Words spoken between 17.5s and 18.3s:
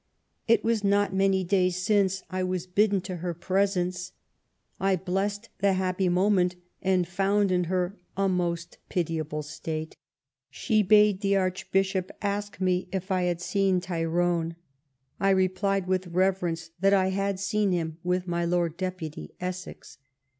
him with